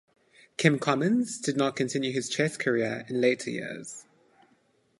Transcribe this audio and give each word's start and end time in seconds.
Kim 0.57 0.79
Commons 0.79 1.37
did 1.39 1.55
not 1.57 1.75
continue 1.75 2.11
his 2.11 2.27
chess 2.27 2.57
career 2.57 3.05
in 3.07 3.21
later 3.21 3.51
years. 3.51 4.05